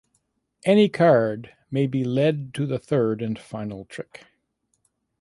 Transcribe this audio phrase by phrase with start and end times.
[0.63, 4.25] Any card may be led to the third and final trick.